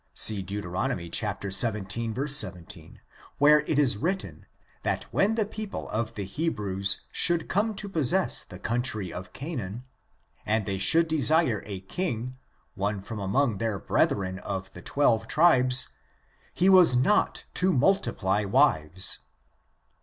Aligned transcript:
See 0.15 0.41
Deut. 0.41 0.63
xvii, 0.63 1.51
17, 1.51 3.01
where 3.37 3.59
it 3.59 3.77
is 3.77 3.97
written, 3.97 4.47
that 4.81 5.03
when 5.13 5.35
the 5.35 5.45
people 5.45 5.87
of 5.89 6.15
the 6.15 6.23
Hebrews 6.23 7.01
should 7.11 7.47
come 7.47 7.75
to 7.75 7.87
possess 7.87 8.43
the 8.43 8.57
country 8.57 9.13
of 9.13 9.31
Canaan, 9.31 9.83
and 10.43 10.65
they 10.65 10.79
should 10.79 11.07
desire 11.07 11.61
a 11.67 11.81
king, 11.81 12.39
one 12.73 12.99
from 13.01 13.19
among 13.19 13.59
their 13.59 13.77
brethren 13.77 14.39
of 14.39 14.73
the 14.73 14.81
twelve 14.81 15.27
tribes, 15.27 15.89
he 16.51 16.67
was 16.67 16.95
not 16.95 17.45
to 17.53 17.71
muUiply 17.71 18.47
wives. 18.49 19.19